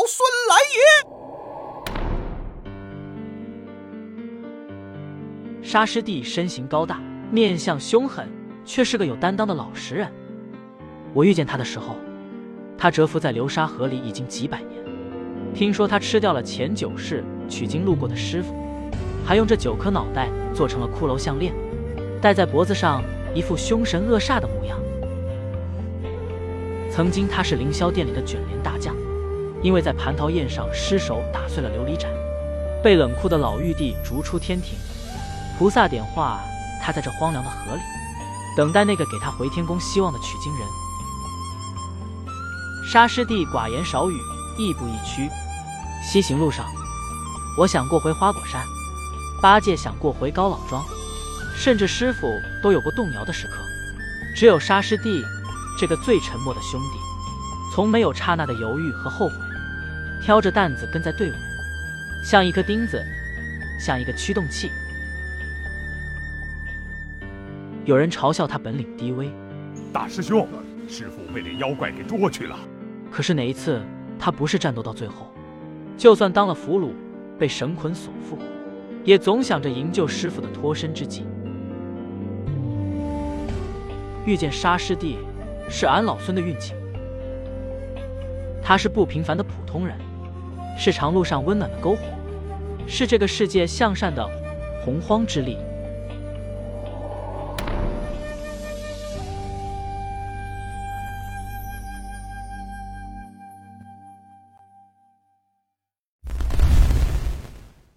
[0.00, 0.80] 老孙来也。
[5.62, 8.26] 沙师弟身形高大，面相凶狠，
[8.64, 10.10] 却是个有担当的老实人。
[11.12, 11.96] 我遇见他的时候，
[12.78, 14.82] 他蛰伏在流沙河里已经几百年。
[15.52, 18.54] 听说他吃掉了前九世取经路过的师傅，
[19.22, 21.52] 还用这九颗脑袋做成了骷髅项链，
[22.22, 23.04] 戴在脖子上，
[23.34, 24.80] 一副凶神恶煞的模样。
[26.90, 28.96] 曾经他是凌霄殿里的卷帘大将，
[29.62, 32.10] 因为在蟠桃宴上失手打碎了琉璃盏，
[32.82, 34.78] 被冷酷的老玉帝逐出天庭。
[35.58, 36.40] 菩萨点化
[36.82, 37.82] 他在这荒凉的河里，
[38.56, 40.66] 等待那个给他回天宫希望的取经人。
[42.90, 44.18] 沙师弟寡言少语，
[44.58, 45.28] 亦步亦趋。
[46.02, 46.64] 西行路上，
[47.58, 48.64] 我想过回花果山，
[49.42, 50.82] 八戒想过回高老庄，
[51.54, 52.26] 甚至师傅
[52.62, 53.52] 都有过动摇的时刻，
[54.34, 55.22] 只有沙师弟。
[55.78, 56.98] 这个最沉默的兄弟，
[57.74, 59.34] 从没有刹那的犹豫和后悔，
[60.22, 61.34] 挑着担子跟在队伍，
[62.24, 63.02] 像一颗钉子，
[63.78, 64.70] 像一个驱动器。
[67.84, 69.30] 有人嘲笑他本领低微，
[69.92, 70.46] 大师兄，
[70.88, 72.56] 师傅被那妖怪给捉去了。
[73.10, 73.82] 可是哪一次
[74.18, 75.32] 他不是战斗到最后？
[75.96, 76.92] 就算当了俘虏，
[77.38, 78.38] 被绳捆所缚，
[79.04, 81.24] 也总想着营救师傅的脱身之计。
[84.26, 85.18] 遇见沙师弟。
[85.72, 86.74] 是俺老孙的运气。
[88.60, 89.96] 他是不平凡的普通人，
[90.76, 91.98] 是长路上温暖的篝火，
[92.86, 94.26] 是这个世界向善的
[94.84, 95.58] 洪荒之力。